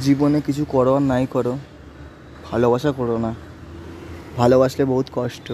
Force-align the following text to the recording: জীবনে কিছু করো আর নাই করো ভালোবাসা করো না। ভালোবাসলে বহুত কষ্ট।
জীবনে 0.00 0.40
কিছু 0.40 0.64
করো 0.64 0.94
আর 0.94 1.02
নাই 1.02 1.26
করো 1.26 1.58
ভালোবাসা 2.50 2.92
করো 2.92 3.18
না। 3.18 3.34
ভালোবাসলে 4.36 4.84
বহুত 4.84 5.06
কষ্ট। 5.12 5.52